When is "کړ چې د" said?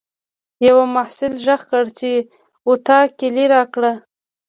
1.71-2.25